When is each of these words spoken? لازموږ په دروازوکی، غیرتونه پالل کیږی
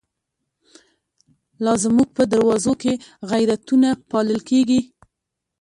لازموږ 1.65 2.09
په 2.17 2.23
دروازوکی، 2.33 2.93
غیرتونه 3.29 3.89
پالل 4.09 4.39
کیږی 4.49 4.81